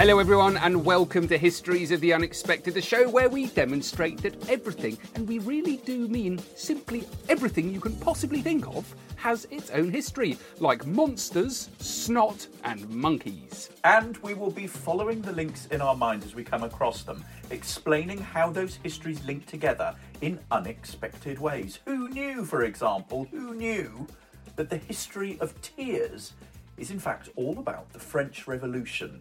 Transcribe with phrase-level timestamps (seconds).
[0.00, 4.48] Hello, everyone, and welcome to Histories of the Unexpected, the show where we demonstrate that
[4.48, 9.68] everything, and we really do mean simply everything you can possibly think of, has its
[9.68, 13.68] own history, like monsters, snot, and monkeys.
[13.84, 17.22] And we will be following the links in our minds as we come across them,
[17.50, 21.80] explaining how those histories link together in unexpected ways.
[21.84, 24.06] Who knew, for example, who knew
[24.56, 26.32] that the history of tears
[26.78, 29.20] is in fact all about the French Revolution?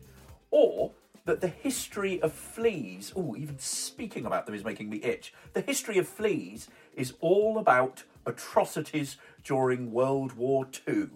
[0.52, 0.92] Or
[1.26, 5.34] that the history of fleas, oh, even speaking about them is making me itch.
[5.54, 11.10] The history of fleas is all about atrocities during World War II.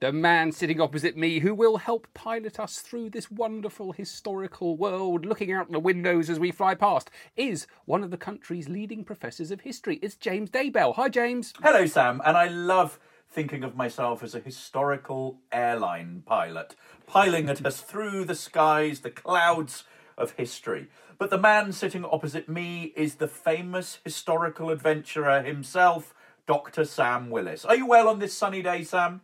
[0.00, 5.26] The man sitting opposite me who will help pilot us through this wonderful historical world,
[5.26, 9.50] looking out the windows as we fly past, is one of the country's leading professors
[9.50, 9.98] of history.
[10.00, 10.94] It's James Daybell.
[10.94, 11.52] Hi, James.
[11.62, 12.98] Hello, Sam, and I love
[13.30, 16.74] thinking of myself as a historical airline pilot,
[17.06, 19.84] piloting us through the skies, the clouds
[20.18, 20.88] of history.
[21.18, 26.14] But the man sitting opposite me is the famous historical adventurer himself,
[26.46, 26.84] Dr.
[26.84, 27.64] Sam Willis.
[27.64, 29.20] Are you well on this sunny day, Sam?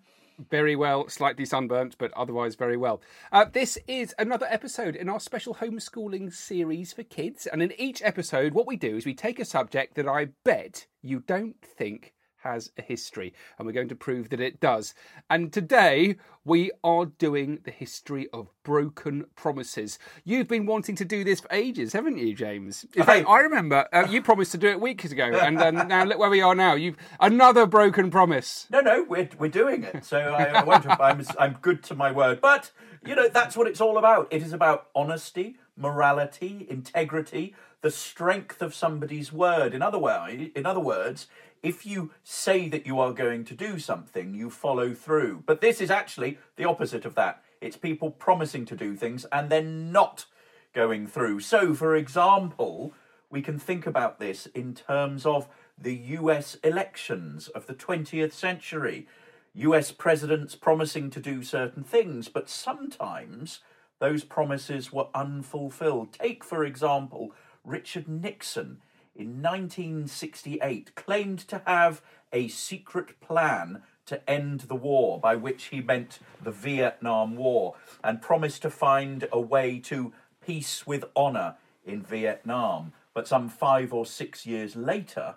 [0.50, 3.00] Very well, slightly sunburnt, but otherwise very well.
[3.33, 7.47] Uh, this is another episode in our special homeschooling series for kids.
[7.47, 10.87] And in each episode, what we do is we take a subject that I bet
[11.00, 12.12] you don't think
[12.47, 14.95] has a history, and we're going to prove that it does.
[15.29, 19.99] And today we are doing the history of broken promises.
[20.25, 22.87] You've been wanting to do this for ages, haven't you, James?
[22.95, 26.05] In fact, I remember uh, you promised to do it weeks ago, and uh, now
[26.05, 26.75] look where we are now.
[26.75, 28.69] You've another broken promise.
[28.71, 30.05] No, no, we're, we're doing it.
[30.05, 32.41] So I, I won't, I'm, I'm good to my word.
[32.41, 32.71] But,
[33.05, 34.28] you know, that's what it's all about.
[34.31, 39.75] It is about honesty, morality, integrity, the strength of somebody's word.
[39.75, 41.27] In other, way, in other words,
[41.66, 45.43] if you say that you are going to do something, you follow through.
[45.47, 47.43] But this is actually the opposite of that.
[47.60, 50.27] It's people promising to do things and then not
[50.72, 51.41] going through.
[51.41, 52.93] So, for example,
[53.31, 59.09] we can think about this in terms of the US elections of the 20th century.
[59.54, 63.59] US presidents promising to do certain things, but sometimes
[63.98, 66.12] those promises were unfulfilled.
[66.12, 67.33] Take, for example,
[67.65, 68.83] Richard Nixon
[69.16, 75.81] in 1968 claimed to have a secret plan to end the war, by which he
[75.81, 80.12] meant the Vietnam War, and promised to find a way to
[80.44, 82.93] peace with honour in Vietnam.
[83.15, 85.37] But some five or six years later,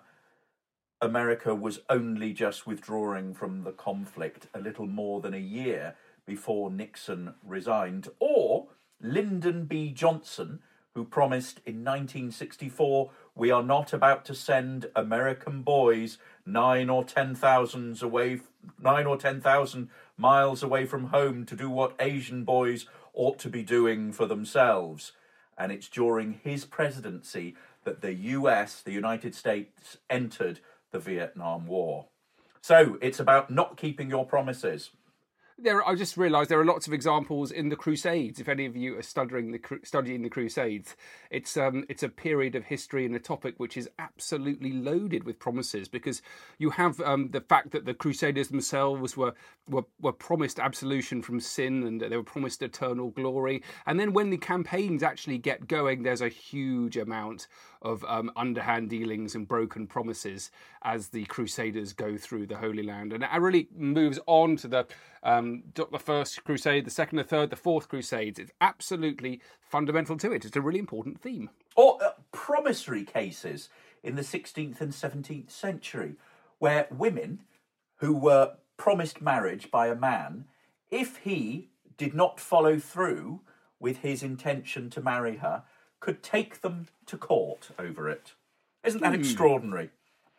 [1.00, 6.70] America was only just withdrawing from the conflict a little more than a year before
[6.70, 8.08] Nixon resigned.
[8.20, 8.68] Or
[9.00, 9.90] Lyndon B.
[9.90, 10.60] Johnson,
[10.94, 17.34] who promised in 1964 we are not about to send American boys nine or ten
[17.34, 18.40] thousands away,
[18.80, 23.48] nine or ten thousand miles away from home to do what Asian boys ought to
[23.48, 25.12] be doing for themselves.
[25.56, 27.54] And it's during his presidency
[27.84, 30.60] that the US, the United States, entered
[30.90, 32.06] the Vietnam War.
[32.60, 34.90] So it's about not keeping your promises
[35.62, 38.40] there I just realised there are lots of examples in the Crusades.
[38.40, 40.96] If any of you are studying the studying the Crusades,
[41.30, 45.38] it's um, it's a period of history and a topic which is absolutely loaded with
[45.38, 46.22] promises because
[46.58, 49.34] you have um, the fact that the Crusaders themselves were,
[49.68, 54.30] were were promised absolution from sin and they were promised eternal glory, and then when
[54.30, 57.46] the campaigns actually get going, there's a huge amount
[57.82, 60.50] of um, underhand dealings and broken promises
[60.82, 64.86] as the Crusaders go through the Holy Land, and it really moves on to the
[65.22, 68.38] um, the first crusade, the second, the third, the fourth crusades.
[68.38, 70.44] It's absolutely fundamental to it.
[70.44, 71.50] It's a really important theme.
[71.76, 73.68] Or uh, promissory cases
[74.02, 76.14] in the 16th and 17th century,
[76.58, 77.42] where women
[77.96, 80.46] who were promised marriage by a man,
[80.90, 83.40] if he did not follow through
[83.78, 85.64] with his intention to marry her,
[86.00, 88.32] could take them to court over it.
[88.84, 89.90] Isn't that extraordinary?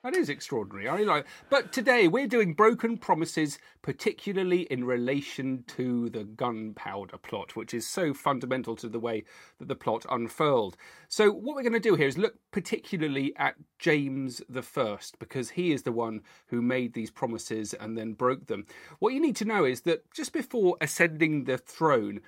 [0.04, 0.88] That is extraordinary.
[0.88, 1.28] I like.
[1.52, 7.86] But today we're doing broken promises, particularly in relation to the gunpowder plot, which is
[7.86, 9.26] so fundamental to the way
[9.60, 10.76] that the plot unfurled.
[11.08, 15.52] So what we're going to do here is look particularly at James the First, because
[15.52, 18.66] he is the one who made these promises and then broke them.
[18.98, 22.22] What you need to know is that just before ascending the throne,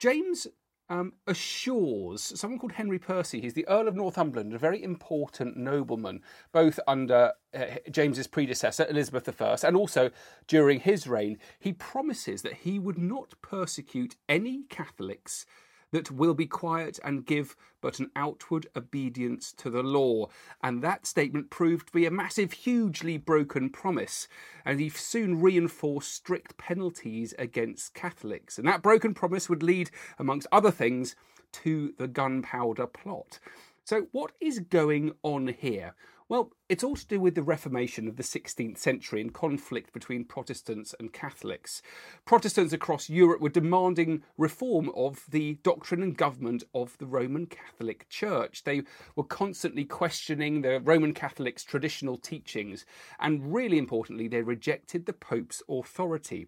[0.00, 0.48] James
[0.88, 3.40] um, assures someone called Henry Percy.
[3.40, 6.20] He's the Earl of Northumberland, a very important nobleman,
[6.52, 10.10] both under uh, James's predecessor Elizabeth I and also
[10.46, 11.38] during his reign.
[11.58, 15.46] He promises that he would not persecute any Catholics
[15.94, 20.26] that will be quiet and give but an outward obedience to the law.
[20.60, 24.26] And that statement proved to be a massive, hugely broken promise.
[24.64, 28.58] And he soon reinforced strict penalties against Catholics.
[28.58, 31.14] And that broken promise would lead, amongst other things,
[31.52, 33.38] to the gunpowder plot.
[33.84, 35.94] So, what is going on here?
[36.26, 40.24] Well, it's all to do with the Reformation of the 16th century and conflict between
[40.24, 41.82] Protestants and Catholics.
[42.24, 48.08] Protestants across Europe were demanding reform of the doctrine and government of the Roman Catholic
[48.08, 48.64] Church.
[48.64, 48.84] They
[49.14, 52.86] were constantly questioning the Roman Catholics' traditional teachings,
[53.20, 56.46] and really importantly, they rejected the Pope's authority.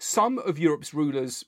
[0.00, 1.44] Some of Europe's rulers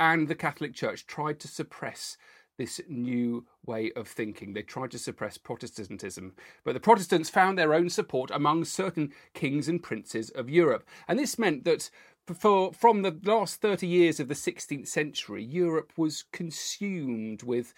[0.00, 2.16] and the Catholic Church tried to suppress
[2.56, 4.52] this new way of thinking.
[4.52, 6.34] They tried to suppress Protestantism,
[6.64, 10.86] but the Protestants found their own support among certain kings and princes of Europe.
[11.08, 11.90] And this meant that
[12.32, 17.74] for from the last 30 years of the 16th century, Europe was consumed with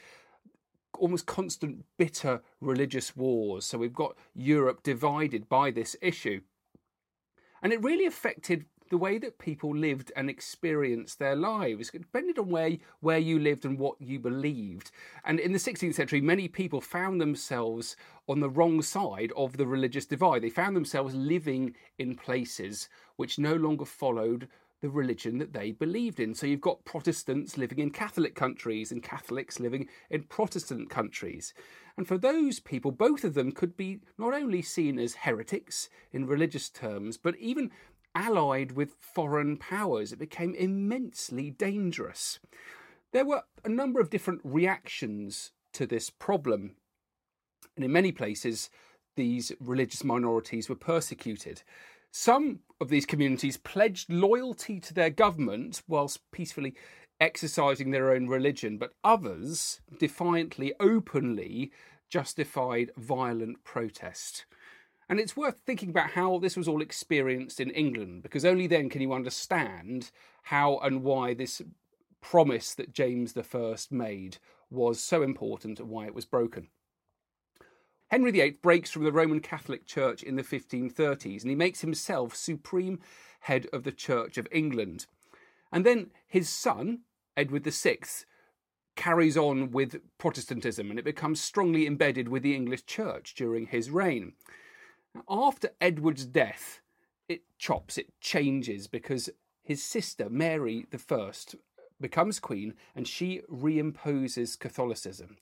[0.98, 3.66] almost constant bitter religious wars.
[3.66, 6.40] So we've got Europe divided by this issue.
[7.62, 11.90] And it really affected the way that people lived and experienced their lives.
[11.92, 14.90] It depended on where, where you lived and what you believed.
[15.24, 17.96] And in the 16th century, many people found themselves
[18.28, 20.42] on the wrong side of the religious divide.
[20.42, 24.48] They found themselves living in places which no longer followed
[24.82, 26.34] the religion that they believed in.
[26.34, 31.54] So you've got Protestants living in Catholic countries and Catholics living in Protestant countries.
[31.96, 36.26] And for those people, both of them could be not only seen as heretics in
[36.26, 37.70] religious terms, but even
[38.16, 40.10] allied with foreign powers.
[40.10, 42.40] It became immensely dangerous.
[43.12, 46.76] There were a number of different reactions to this problem,
[47.76, 48.70] and in many places,
[49.16, 51.62] these religious minorities were persecuted.
[52.10, 56.74] Some of these communities pledged loyalty to their government whilst peacefully
[57.20, 61.70] exercising their own religion, but others defiantly, openly
[62.08, 64.46] justified violent protest.
[65.08, 68.88] And it's worth thinking about how this was all experienced in England, because only then
[68.88, 70.10] can you understand
[70.44, 71.62] how and why this
[72.20, 74.38] promise that James I made
[74.68, 76.68] was so important and why it was broken.
[78.08, 82.34] Henry VIII breaks from the Roman Catholic Church in the 1530s and he makes himself
[82.34, 83.00] supreme
[83.40, 85.06] head of the Church of England.
[85.72, 87.00] And then his son,
[87.36, 87.98] Edward VI,
[88.94, 93.90] carries on with Protestantism and it becomes strongly embedded with the English Church during his
[93.90, 94.32] reign.
[95.28, 96.80] After Edward's death,
[97.28, 99.30] it chops, it changes because
[99.62, 101.32] his sister, Mary I,
[102.00, 105.36] becomes queen and she reimposes Catholicism.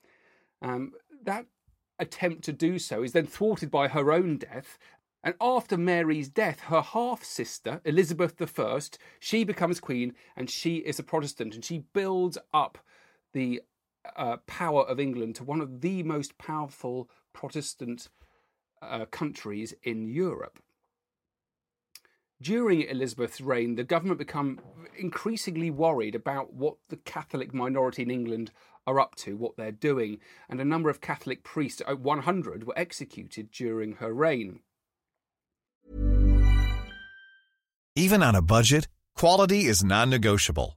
[0.62, 0.92] Um,
[1.24, 1.46] that
[1.98, 4.78] attempt to do so is then thwarted by her own death.
[5.22, 8.80] And after Mary's death, her half sister, Elizabeth I,
[9.20, 12.78] she becomes queen and she is a Protestant and she builds up
[13.32, 13.62] the
[14.16, 18.08] uh, power of England to one of the most powerful Protestant
[18.90, 20.58] uh, countries in Europe.
[22.40, 24.60] During Elizabeth's reign, the government become
[24.98, 28.50] increasingly worried about what the Catholic minority in England
[28.86, 32.78] are up to, what they're doing, and a number of Catholic priests, uh, 100, were
[32.78, 34.60] executed during her reign.
[37.96, 40.76] Even on a budget, quality is non-negotiable.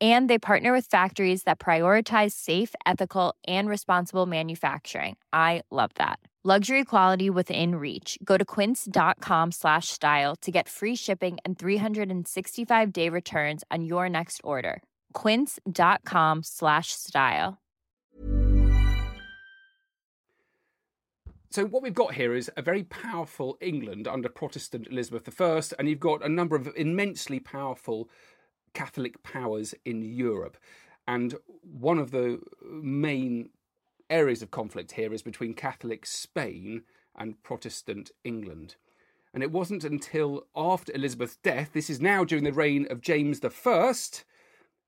[0.00, 5.16] And they partner with factories that prioritize safe, ethical, and responsible manufacturing.
[5.32, 6.20] I love that.
[6.42, 8.18] Luxury quality within reach.
[8.24, 14.08] Go to quince.com slash style to get free shipping and 365 day returns on your
[14.08, 14.82] next order.
[15.12, 17.58] Quince.com slash style.
[21.50, 25.88] So what we've got here is a very powerful England under Protestant Elizabeth I, and
[25.90, 28.08] you've got a number of immensely powerful
[28.74, 30.56] Catholic powers in Europe.
[31.06, 33.50] And one of the main
[34.08, 36.82] areas of conflict here is between Catholic Spain
[37.16, 38.76] and Protestant England.
[39.32, 43.40] And it wasn't until after Elizabeth's death, this is now during the reign of James
[43.44, 43.94] I,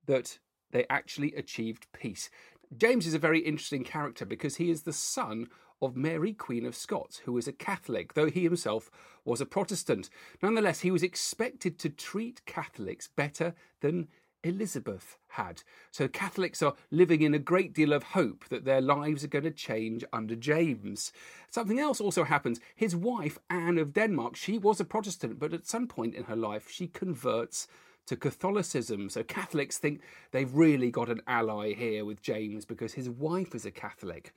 [0.07, 0.39] that
[0.73, 2.29] they actually achieved peace.
[2.77, 5.49] James is a very interesting character because he is the son
[5.83, 8.91] of Mary, Queen of Scots, who was a Catholic, though he himself
[9.25, 10.09] was a Protestant.
[10.43, 14.09] Nonetheless, he was expected to treat Catholics better than
[14.45, 15.63] Elizabeth had.
[15.91, 19.45] So Catholics are living in a great deal of hope that their lives are going
[19.45, 21.13] to change under James.
[21.51, 22.61] Something else also happens.
[22.75, 26.37] His wife, Anne of Denmark, she was a Protestant, but at some point in her
[26.37, 27.69] life, she converts
[28.07, 29.09] to Catholicism.
[29.09, 30.01] So Catholics think
[30.33, 34.35] they've really got an ally here with James because his wife is a Catholic.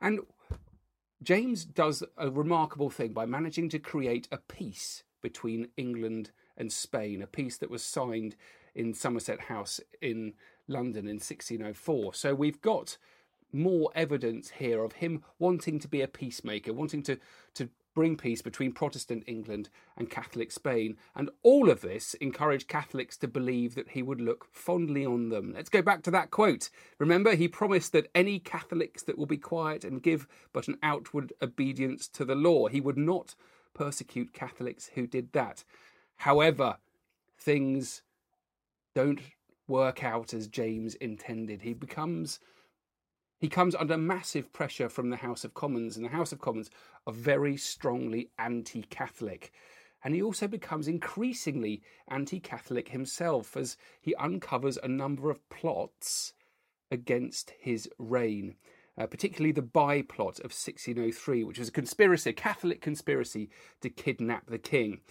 [0.00, 0.20] And
[1.22, 7.22] James does a remarkable thing by managing to create a peace between England and Spain,
[7.22, 8.36] a peace that was signed
[8.74, 10.34] in Somerset House in
[10.68, 12.14] London in 1604.
[12.14, 12.98] So we've got
[13.52, 17.18] more evidence here of him wanting to be a peacemaker, wanting to,
[17.54, 20.96] to bring peace between Protestant England and Catholic Spain.
[21.16, 25.52] And all of this encouraged Catholics to believe that he would look fondly on them.
[25.52, 26.70] Let's go back to that quote.
[27.00, 31.32] Remember, he promised that any Catholics that will be quiet and give but an outward
[31.42, 33.34] obedience to the law, he would not
[33.74, 35.64] persecute Catholics who did that.
[36.18, 36.76] However,
[37.36, 38.02] things
[38.94, 39.22] don't
[39.66, 41.62] work out as James intended.
[41.62, 42.38] He becomes
[43.38, 46.70] he comes under massive pressure from the House of Commons, and the House of Commons
[47.06, 49.52] are very strongly anti Catholic.
[50.04, 56.32] And he also becomes increasingly anti Catholic himself as he uncovers a number of plots
[56.90, 58.56] against his reign.
[58.96, 63.48] Uh, particularly the Bye plot of 1603, which was a conspiracy, a Catholic conspiracy
[63.80, 65.02] to kidnap the king.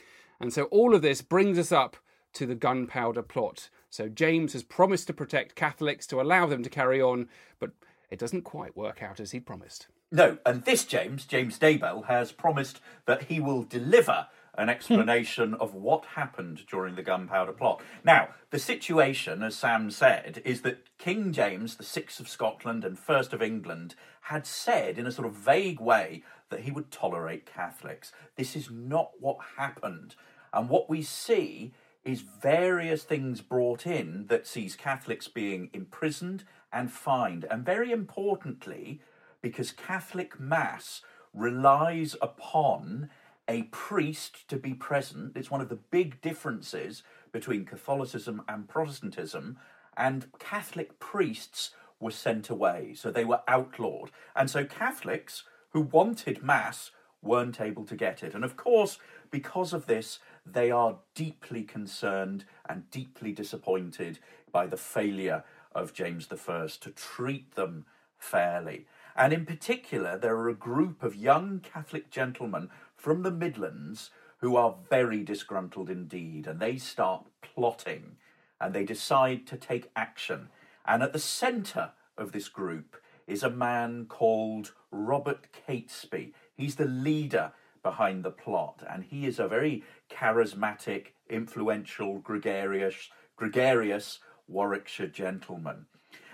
[0.42, 1.96] And so all of this brings us up
[2.34, 3.70] to the gunpowder plot.
[3.90, 7.30] So James has promised to protect Catholics to allow them to carry on,
[7.60, 7.72] but
[8.10, 9.88] it doesn't quite work out as he promised.
[10.12, 15.76] No, and this James, James Daybell, has promised that he will deliver an explanation of
[15.76, 17.82] what happened during the gunpowder plot.
[18.04, 22.98] Now, the situation, as Sam said, is that King James, the Sixth of Scotland and
[22.98, 27.46] First of England, had said in a sort of vague way that he would tolerate
[27.46, 28.12] Catholics.
[28.36, 30.16] This is not what happened.
[30.52, 31.74] And what we see
[32.04, 37.46] is various things brought in that sees Catholics being imprisoned and fined.
[37.50, 39.02] And very importantly,
[39.42, 41.02] because Catholic Mass
[41.34, 43.10] relies upon
[43.48, 49.58] a priest to be present, it's one of the big differences between Catholicism and Protestantism,
[49.96, 54.12] and Catholic priests were sent away, so they were outlawed.
[54.36, 58.34] And so Catholics who wanted Mass weren't able to get it.
[58.36, 59.00] And of course,
[59.32, 64.20] because of this, they are deeply concerned and deeply disappointed
[64.52, 65.44] by the failure
[65.78, 67.86] of James I to treat them
[68.18, 68.88] fairly.
[69.16, 74.56] And in particular, there are a group of young Catholic gentlemen from the Midlands who
[74.56, 78.18] are very disgruntled indeed, and they start plotting
[78.60, 80.50] and they decide to take action.
[80.86, 86.34] And at the centre of this group is a man called Robert Catesby.
[86.56, 87.52] He's the leader
[87.84, 95.86] behind the plot, and he is a very charismatic, influential, gregarious, gregarious Warwickshire gentleman.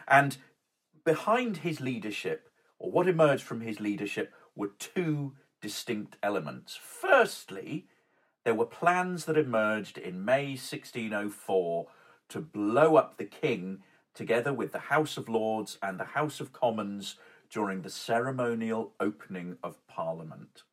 [0.08, 0.38] And
[1.04, 6.78] behind his leadership, or what emerged from his leadership, were two distinct elements.
[6.82, 7.88] Firstly,
[8.44, 11.88] there were plans that emerged in May 1604
[12.30, 16.54] to blow up the king together with the House of Lords and the House of
[16.54, 17.16] Commons
[17.50, 20.64] during the ceremonial opening of Parliament.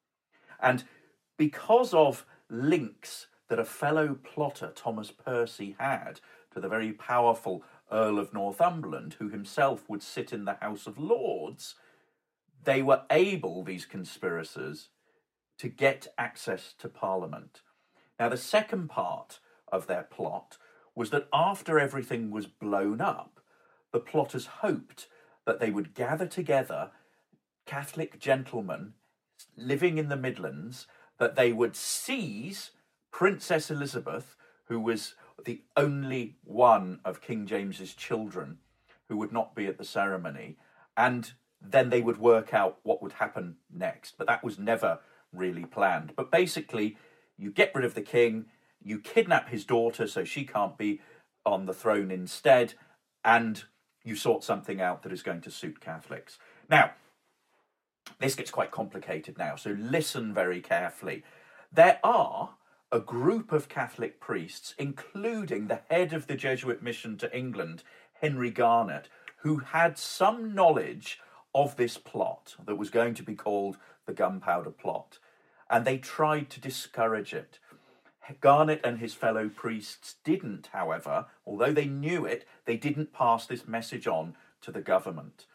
[0.61, 0.85] And
[1.37, 6.21] because of links that a fellow plotter, Thomas Percy, had
[6.53, 10.99] to the very powerful Earl of Northumberland, who himself would sit in the House of
[10.99, 11.75] Lords,
[12.65, 14.89] they were able, these conspirators,
[15.59, 17.61] to get access to Parliament.
[18.19, 19.41] Now, the second part
[19.71, 20.59] of their plot
[20.95, 23.41] was that after everything was blown up,
[23.93, 25.09] the plotters hoped
[25.47, 26.91] that they would gather together
[27.67, 28.95] Catholic gentlemen
[29.57, 30.87] living in the Midlands,
[31.19, 32.71] that they would seize
[33.11, 38.59] Princess Elizabeth, who was the only one of King James's children
[39.09, 40.57] who would not be at the ceremony,
[40.97, 44.17] and then they would work out what would happen next.
[44.17, 45.01] But that was never
[45.33, 46.13] really planned.
[46.17, 46.97] But basically,
[47.37, 48.47] you get rid of the king,
[48.83, 51.01] you kidnap his daughter so she can't be
[51.45, 52.75] on the throne instead,
[53.25, 53.65] and
[54.05, 56.39] you sort something out that is going to suit Catholics.
[56.69, 56.93] Now,
[58.19, 61.23] this gets quite complicated now, so listen very carefully.
[61.73, 62.51] There are
[62.93, 67.83] a group of Catholic priests, including the head of the Jesuit mission to England,
[68.21, 71.21] Henry Garnet, who had some knowledge
[71.55, 75.19] of this plot that was going to be called the Gunpowder Plot,
[75.69, 77.59] and they tried to discourage it.
[78.41, 83.67] Garnet and his fellow priests didn't, however, although they knew it, they didn't pass this
[83.67, 85.47] message on to the government.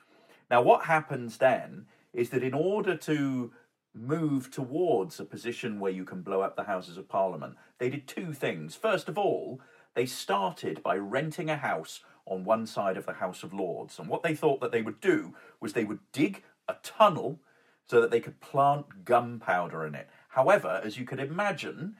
[0.50, 3.52] Now, what happens then is that in order to
[3.96, 8.08] move towards a position where you can blow up the Houses of Parliament, they did
[8.08, 8.76] two things.
[8.76, 9.62] First of all,
[9.94, 13.98] they started by renting a house on one side of the House of Lords.
[14.00, 17.40] And what they thought that they would do was they would dig a tunnel
[17.88, 20.10] so that they could plant gunpowder in it.
[20.30, 21.96] However, as you could imagine,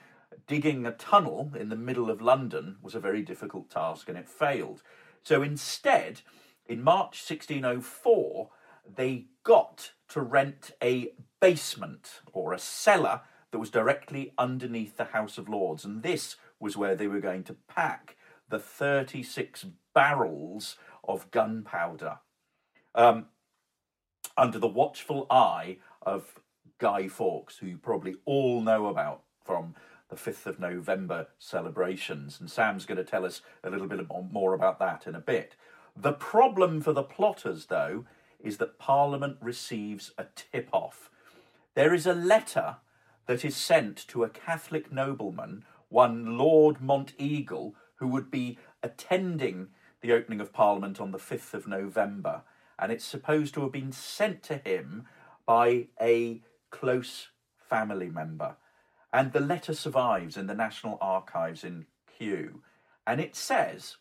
[0.48, 4.28] digging a tunnel in the middle of London was a very difficult task and it
[4.28, 4.82] failed.
[5.24, 6.22] So instead,
[6.68, 8.50] in March 1604,
[8.96, 11.14] they got to rent a
[11.46, 13.22] basement or a cellar
[13.52, 15.86] that was directly underneath the House of Lords.
[15.86, 18.16] And this was where they were going to pack
[18.50, 22.18] the 36 barrels of gunpowder
[22.96, 23.28] um,
[24.36, 26.40] under the watchful eye of
[26.80, 29.76] Guy Fawkes, who you probably all know about from
[30.10, 32.40] the 5th of November celebrations.
[32.40, 34.00] And Sam's going to tell us a little bit
[34.32, 35.56] more about that in a bit.
[35.96, 38.06] The problem for the plotters, though,
[38.40, 41.12] is that Parliament receives a tip off.
[41.76, 42.78] There is a letter
[43.28, 49.68] that is sent to a Catholic nobleman, one Lord Monteagle, who would be attending
[50.00, 52.44] the opening of Parliament on the 5th of November.
[52.80, 55.06] And it's supposed to have been sent to him
[55.46, 58.56] by a close family member.
[59.12, 62.62] And the letter survives in the National Archives in Kew.
[63.06, 63.98] And it says,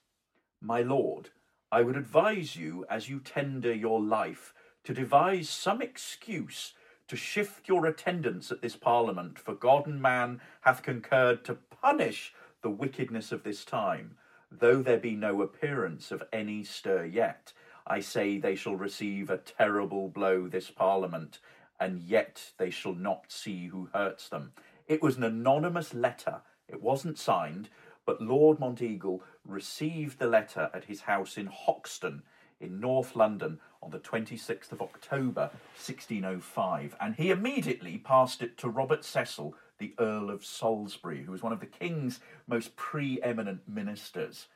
[0.60, 1.30] My Lord,
[1.72, 6.74] I would advise you as you tender your life to devise some excuse
[7.08, 12.34] to shift your attendance at this Parliament, for God and man hath concurred to punish
[12.62, 14.16] the wickedness of this time.
[14.50, 17.52] Though there be no appearance of any stir yet,
[17.86, 21.40] I say they shall receive a terrible blow this Parliament,
[21.78, 24.52] and yet they shall not see who hurts them.
[24.86, 26.42] It was an anonymous letter.
[26.68, 27.68] It wasn't signed,
[28.06, 32.22] but Lord Monteagle received the letter at his house in Hoxton
[32.60, 38.68] in North London on the 26th of October 1605, and he immediately passed it to
[38.68, 44.46] Robert Cecil, the Earl of Salisbury, who was one of the King's most preeminent ministers.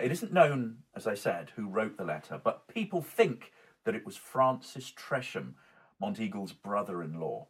[0.00, 3.52] It isn't known, as I said, who wrote the letter, but people think
[3.84, 5.54] that it was Francis Tresham,
[6.00, 7.46] Monteagle's brother in law.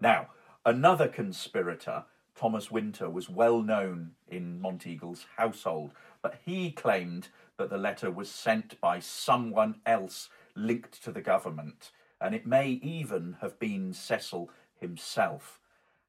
[0.00, 0.28] Now,
[0.66, 7.78] Another conspirator, Thomas Winter, was well known in Monteagle's household, but he claimed that the
[7.78, 11.90] letter was sent by someone else linked to the government,
[12.20, 15.60] and it may even have been Cecil himself.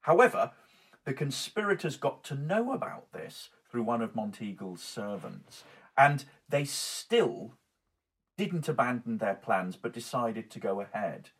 [0.02, 0.52] However,
[1.04, 5.64] the conspirators got to know about this through one of Monteagle's servants,
[5.96, 7.52] and they still
[8.36, 11.30] didn't abandon their plans but decided to go ahead.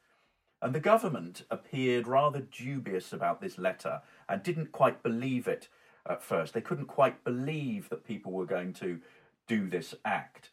[0.63, 5.69] And the government appeared rather dubious about this letter and didn't quite believe it
[6.09, 6.55] at first.
[6.55, 9.01] They couldn't quite believe that people were going to
[9.47, 10.51] do this act.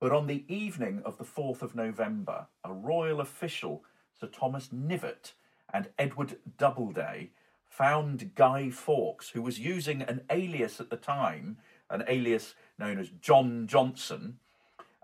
[0.00, 3.84] But on the evening of the 4th of November, a royal official,
[4.18, 5.32] Sir Thomas Knivett,
[5.72, 7.30] and Edward Doubleday
[7.68, 11.58] found Guy Fawkes, who was using an alias at the time,
[11.90, 14.38] an alias known as John Johnson,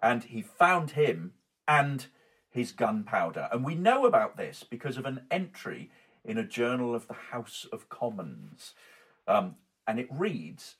[0.02, 1.32] and he found him
[1.66, 2.06] and
[2.50, 3.48] his gunpowder.
[3.52, 5.90] And we know about this because of an entry
[6.24, 8.74] in a journal of the House of Commons.
[9.26, 10.76] Um, and it reads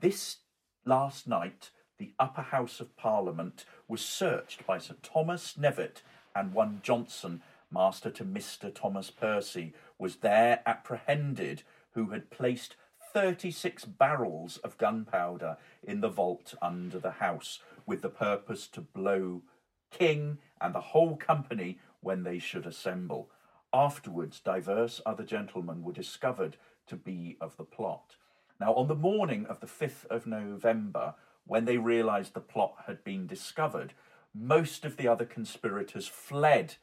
[0.00, 0.38] This
[0.84, 6.02] last night, the upper house of Parliament was searched by Sir Thomas Knevet
[6.34, 8.74] and one Johnson, master to Mr.
[8.74, 12.76] Thomas Percy, was there apprehended who had placed
[13.12, 19.42] 36 barrels of gunpowder in the vault under the house with the purpose to blow
[19.90, 23.30] king and the whole company when they should assemble.
[23.72, 26.56] Afterwards, divers other gentlemen were discovered
[26.86, 28.16] to be of the plot.
[28.60, 31.14] Now, on the morning of the 5th of November,
[31.46, 33.92] when they realized the plot had been discovered,
[34.34, 36.74] most of the other conspirators fled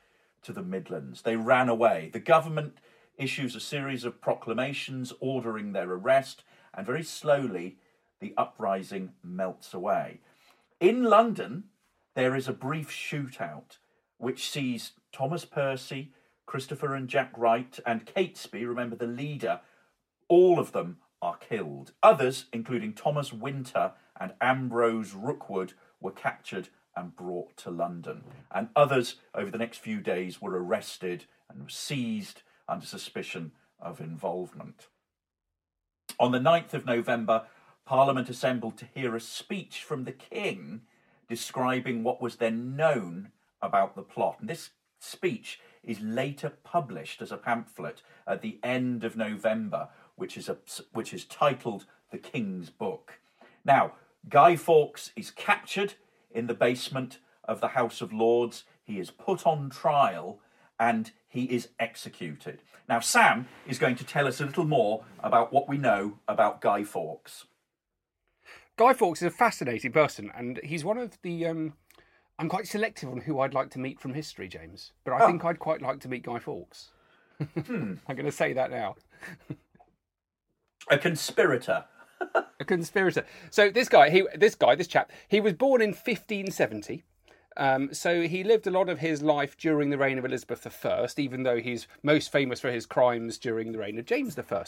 [0.41, 1.21] to the Midlands.
[1.21, 2.10] They ran away.
[2.13, 2.78] The government
[3.17, 7.78] issues a series of proclamations ordering their arrest, and very slowly
[8.19, 10.21] the uprising melts away.
[10.80, 11.65] In London,
[12.15, 13.78] there is a brief shootout
[14.17, 16.13] which sees Thomas Percy,
[16.45, 19.62] Christopher and Jack Wright, and Catesby, remember the leader,
[20.28, 21.91] all of them are killed.
[22.02, 28.23] Others, including Thomas Winter and Ambrose Rookwood, were captured and brought to London.
[28.54, 34.88] And others, over the next few days, were arrested and seized under suspicion of involvement.
[36.19, 37.43] On the 9th of November,
[37.86, 40.82] Parliament assembled to hear a speech from the King
[41.28, 44.38] describing what was then known about the plot.
[44.39, 50.38] And this speech is later published as a pamphlet at the end of November, which
[50.38, 50.58] is, a,
[50.93, 53.19] which is titled The King's Book.
[53.65, 53.93] Now,
[54.30, 55.96] Guy Fawkes is captured
[56.32, 58.64] in the basement of the House of Lords.
[58.84, 60.40] He is put on trial
[60.80, 62.62] and he is executed.
[62.90, 66.62] Now, Sam is going to tell us a little more about what we know about
[66.62, 67.46] Guy Fawkes.
[68.76, 71.46] Guy Fawkes is a fascinating person, and he's one of the.
[71.46, 71.74] Um,
[72.40, 75.28] I'm quite selective on who I'd like to meet from history, James, but I Oh.
[75.28, 76.90] think I'd quite like to meet Guy Fawkes.
[77.56, 78.96] I'm going to say that now.
[80.90, 81.86] A conspirator.
[82.60, 83.26] A conspirator.
[83.50, 87.04] So this guy, he, this guy, this chap, he was born in 1570.
[87.56, 91.08] Um, so he lived a lot of his life during the reign of Elizabeth I,
[91.18, 94.64] even though he's most famous for his crimes during the reign of James I.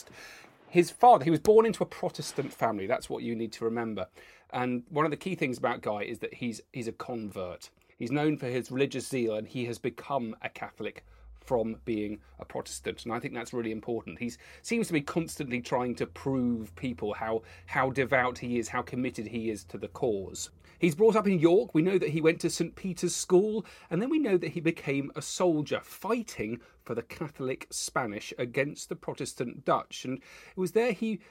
[0.69, 2.85] His father, he was born into a Protestant family.
[2.85, 4.07] That's what you need to remember.
[4.51, 7.69] And one of the key things about Guy is that he's he's a convert.
[7.97, 11.03] He's known for his religious zeal, and he has become a Catholic
[11.45, 14.19] from being a Protestant, and I think that's really important.
[14.19, 14.31] He
[14.61, 19.27] seems to be constantly trying to prove people how how devout he is, how committed
[19.27, 20.49] he is to the cause.
[20.79, 21.73] He's brought up in York.
[21.73, 24.59] We know that he went to St Peter's School, and then we know that he
[24.59, 30.73] became a soldier fighting for the Catholic Spanish against the Protestant Dutch, and it was
[30.73, 31.21] there he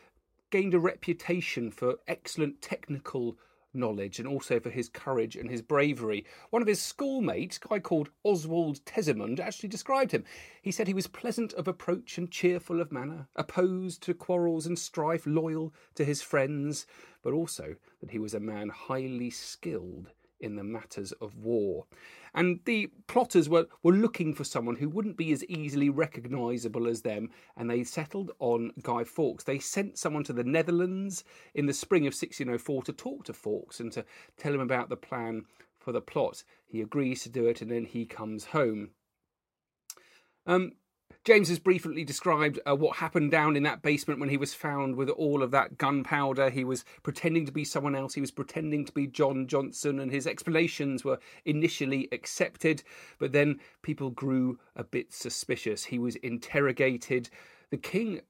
[0.51, 3.37] gained a reputation for excellent technical
[3.75, 6.25] knowledge and also for his courage and his bravery.
[6.51, 10.25] One of his schoolmates, a guy called Oswald Tesimond, actually described him.
[10.63, 14.79] He said he was pleasant of approach and cheerful of manner, opposed to quarrels and
[14.79, 16.87] strife, loyal to his friends,
[17.23, 20.11] but also that he was a man highly skilled
[20.41, 21.87] in the matters of war.
[22.35, 27.03] And the plotters were, were looking for someone who wouldn't be as easily recognisable as
[27.03, 29.45] them, and they settled on Guy Fawkes.
[29.45, 31.23] They sent someone to the Netherlands
[31.55, 34.05] in the spring of 1604 to talk to Fawkes and to
[34.37, 35.45] tell him about the plan
[35.79, 36.43] for the plot.
[36.67, 38.91] He agrees to do it, and then he comes home.
[40.47, 40.73] Um,
[41.25, 44.95] James has briefly described uh, what happened down in that basement when he was found
[44.95, 46.51] with all of that gunpowder.
[46.51, 48.13] He was pretending to be someone else.
[48.13, 52.83] He was pretending to be John Johnson, and his explanations were initially accepted,
[53.19, 55.85] but then people grew a bit suspicious.
[55.85, 57.31] He was interrogated.
[57.71, 58.21] The king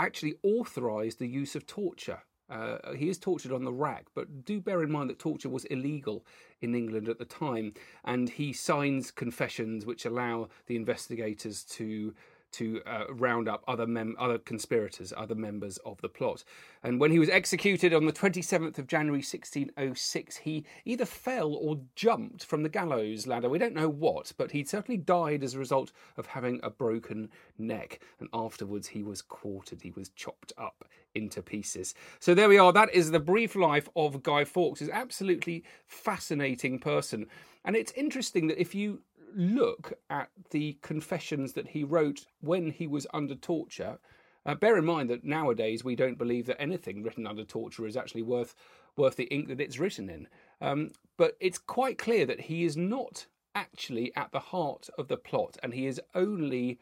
[0.00, 2.22] actually authorised the use of torture.
[2.50, 5.64] Uh, he is tortured on the rack, but do bear in mind that torture was
[5.66, 6.24] illegal
[6.60, 7.72] in England at the time,
[8.04, 12.14] and he signs confessions which allow the investigators to
[12.54, 16.44] to uh, round up other mem- other conspirators, other members of the plot.
[16.82, 21.80] And when he was executed on the 27th of January 1606, he either fell or
[21.94, 23.48] jumped from the gallows ladder.
[23.48, 27.30] We don't know what, but he certainly died as a result of having a broken
[27.58, 28.00] neck.
[28.20, 31.94] And afterwards, he was quartered, he was chopped up into pieces.
[32.18, 32.72] So there we are.
[32.72, 34.80] That is the brief life of Guy Fawkes.
[34.80, 37.26] An absolutely fascinating person.
[37.64, 39.00] And it's interesting that if you
[39.34, 43.98] look at the confessions that he wrote when he was under torture,
[44.46, 47.96] uh, bear in mind that nowadays we don't believe that anything written under torture is
[47.96, 48.54] actually worth
[48.96, 50.28] worth the ink that it's written in.
[50.60, 55.16] Um, but it's quite clear that he is not actually at the heart of the
[55.16, 56.78] plot, and he has only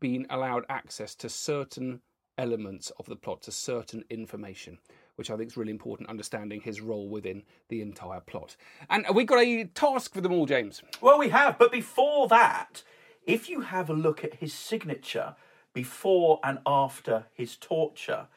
[0.00, 2.00] been allowed access to certain
[2.36, 4.78] elements of the plot, to certain information
[5.16, 8.56] which I think is really important, understanding his role within the entire plot.
[8.90, 10.82] And we've got a task for them all, James.
[11.00, 12.82] Well, we have, but before that,
[13.26, 15.36] if you have a look at his signature,
[15.72, 18.28] before and after his torture,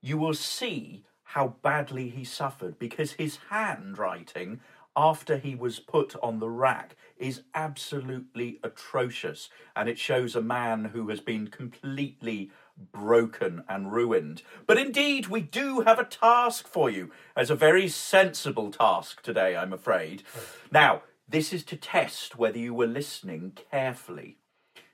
[0.00, 4.60] you will see how badly he suffered because his handwriting
[4.96, 10.86] after he was put on the rack is absolutely atrocious and it shows a man
[10.86, 12.50] who has been completely
[12.92, 14.42] broken and ruined.
[14.66, 19.56] But indeed, we do have a task for you, as a very sensible task today,
[19.56, 20.22] I'm afraid.
[20.70, 24.38] Now, this is to test whether you were listening carefully.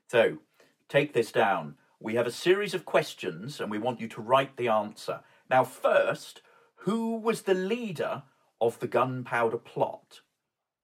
[0.08, 0.38] So,
[0.88, 1.76] take this down.
[1.98, 5.20] We have a series of questions and we want you to write the answer.
[5.48, 6.42] Now, first,
[6.80, 8.24] who was the leader
[8.60, 10.20] of the gunpowder plot?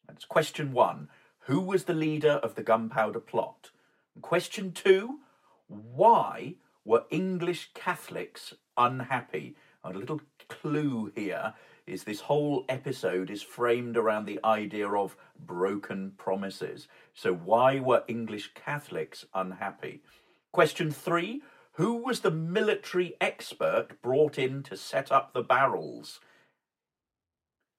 [0.08, 1.08] That's question one.
[1.46, 3.70] Who was the leader of the gunpowder plot?
[4.14, 5.20] And question two,
[5.68, 9.56] why were English Catholics unhappy?
[9.84, 11.54] A little clue here
[11.86, 16.88] is this whole episode is framed around the idea of broken promises.
[17.14, 20.02] So, why were English Catholics unhappy?
[20.52, 21.42] Question three
[21.72, 26.20] Who was the military expert brought in to set up the barrels?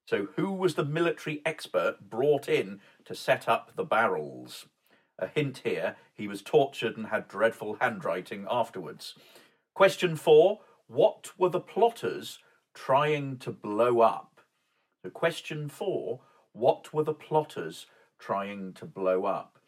[0.08, 4.66] So, who was the military expert brought in to set up the barrels?
[5.20, 9.16] A hint here he was tortured and had dreadful handwriting afterwards.
[9.74, 12.40] Question four What were the plotters
[12.74, 14.42] trying to blow up?
[15.02, 16.22] So, question four
[16.52, 17.86] What were the plotters
[18.18, 19.60] trying to blow up?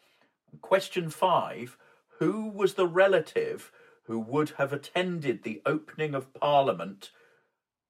[0.60, 1.76] question five
[2.18, 3.70] Who was the relative
[4.04, 7.10] who would have attended the opening of Parliament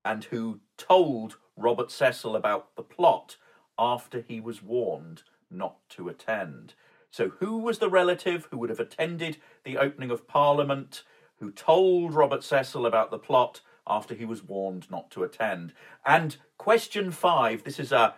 [0.05, 3.37] and who told Robert Cecil about the plot
[3.79, 6.75] after he was warned not to attend?
[7.17, 11.03] So, who was the relative who would have attended the opening of Parliament,
[11.39, 15.73] who told Robert Cecil about the plot after he was warned not to attend?
[16.05, 18.17] And question five this is a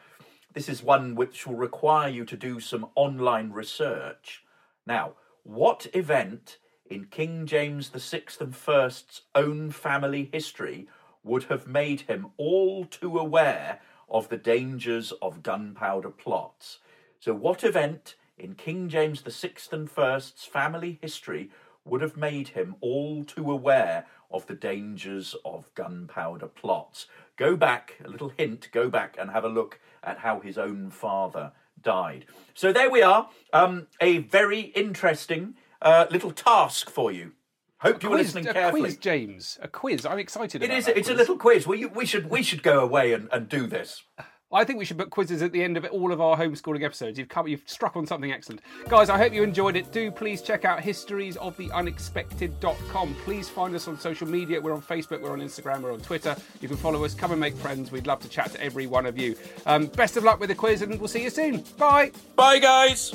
[0.53, 4.43] this is one which will require you to do some online research.
[4.85, 5.13] Now,
[5.45, 6.59] what event
[6.91, 10.89] in King James VI and I's own family history
[11.23, 16.81] would have made him all too aware of the dangers of gunpowder plots?
[17.21, 21.51] So, what event in King James VI and I's family history
[21.85, 27.07] would have made him all too aware of the dangers of gunpowder plots.
[27.37, 30.91] Go back, a little hint, go back and have a look at how his own
[30.91, 32.27] father died.
[32.55, 37.33] So there we are, um, a very interesting uh, little task for you.
[37.79, 38.83] Hope you were listening a carefully.
[38.83, 39.59] quiz, James.
[39.63, 40.05] A quiz.
[40.05, 40.65] I'm excited.
[40.65, 40.89] It is.
[40.89, 41.65] It's a little quiz.
[41.65, 44.03] We, we should we should go away and, and do this.
[44.51, 47.19] I think we should put quizzes at the end of all of our homeschooling episodes.
[47.19, 49.11] You've come, you've struck on something excellent, guys.
[49.11, 49.93] I hope you enjoyed it.
[49.93, 53.15] Do please check out historiesoftheunexpected.com.
[53.25, 54.59] Please find us on social media.
[54.59, 56.35] We're on Facebook, we're on Instagram, we're on Twitter.
[56.63, 57.13] You can follow us.
[57.13, 57.93] Come and make friends.
[57.93, 59.37] We'd love to chat to every one of you.
[59.67, 61.63] Um, best of luck with the quiz, and we'll see you soon.
[61.77, 62.13] Bye.
[62.35, 63.15] Bye, guys.